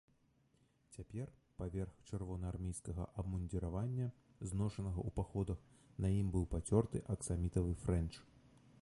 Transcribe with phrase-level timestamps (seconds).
[0.95, 1.27] Цяпер
[1.61, 4.09] паверх чырвонаармейскага абмундзіравання,
[4.53, 5.59] зношанага ў паходах,
[6.05, 8.13] на ім быў пацёрты аксамітавы фрэнч.